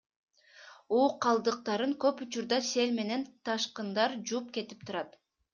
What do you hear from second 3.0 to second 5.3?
менен ташкындар жууп кетип турат.